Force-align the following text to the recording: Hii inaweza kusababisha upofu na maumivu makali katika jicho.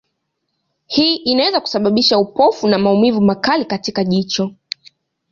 Hii 0.87 1.15
inaweza 1.15 1.61
kusababisha 1.61 2.19
upofu 2.19 2.67
na 2.67 2.77
maumivu 2.79 3.21
makali 3.21 3.65
katika 3.65 4.03
jicho. 4.03 4.51